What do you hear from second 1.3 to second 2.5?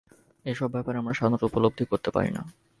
উপলব্ধি করতে পারি না।